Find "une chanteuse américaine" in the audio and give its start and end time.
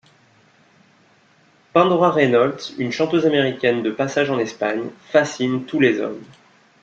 2.79-3.83